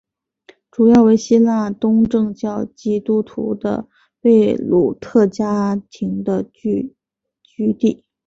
[0.71, 3.87] 主要为希腊东正教基督徒的
[4.19, 6.95] 贝鲁特家庭的聚
[7.43, 8.03] 居地。